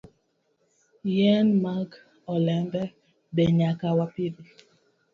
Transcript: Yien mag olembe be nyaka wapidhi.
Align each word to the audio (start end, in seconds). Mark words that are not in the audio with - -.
Yien 1.13 1.47
mag 1.63 1.89
olembe 2.33 2.83
be 3.33 3.43
nyaka 3.57 3.87
wapidhi. 3.97 4.43